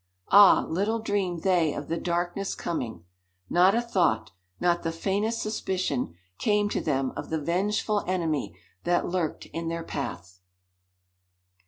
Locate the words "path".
9.83-10.41